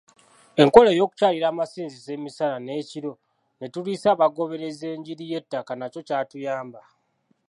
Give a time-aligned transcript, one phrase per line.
[0.61, 3.13] Enkola ey'okukyalira amasinzizo emisana n'ekiro
[3.59, 6.81] ne tuliisa abagoberezi enjiri y'ettaka nakyo kyatuyamba.